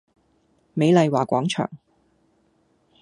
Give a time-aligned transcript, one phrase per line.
[0.73, 1.69] 美麗華廣場